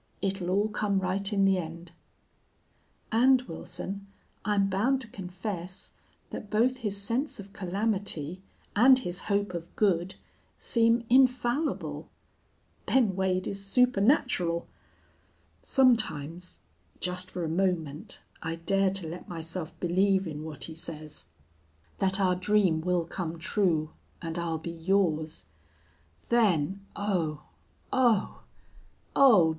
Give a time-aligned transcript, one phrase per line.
[0.19, 1.91] It'll all come right in the end!'...
[3.11, 4.07] And, Wilson,
[4.43, 5.93] I'm bound to confess
[6.31, 8.41] that both his sense of calamity
[8.75, 10.15] and his hope of good
[10.57, 12.09] seem infallible.
[12.87, 14.65] Ben Wade is supernatural.
[15.61, 16.61] Sometimes,
[16.99, 21.25] just for a moment, I dare to let myself believe in what he says
[21.99, 25.45] that our dream will come true and I'll be yours.
[26.29, 27.43] Then oh!
[27.93, 28.41] oh!
[29.15, 29.49] oh!